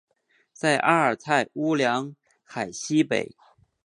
[0.51, 3.35] 在阿尔泰乌梁海西北。